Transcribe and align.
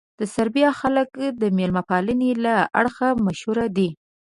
د 0.19 0.21
سربیا 0.35 0.69
خلک 0.81 1.09
د 1.41 1.43
مېلمه 1.57 1.83
پالنې 1.89 2.31
له 2.45 2.55
اړخه 2.79 3.07
مشهور 3.25 3.57
دي. 3.77 3.89